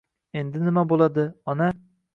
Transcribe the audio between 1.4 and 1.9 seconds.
ona?